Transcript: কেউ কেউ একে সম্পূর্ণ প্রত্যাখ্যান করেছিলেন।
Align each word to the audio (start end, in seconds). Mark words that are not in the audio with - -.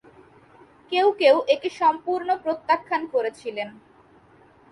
কেউ 0.91 1.07
কেউ 1.19 1.35
একে 1.47 1.69
সম্পূর্ণ 1.79 2.29
প্রত্যাখ্যান 2.43 3.01
করেছিলেন। 3.07 3.69